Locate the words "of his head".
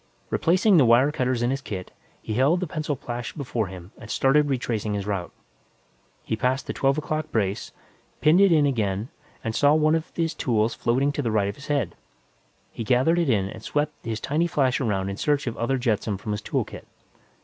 11.49-11.93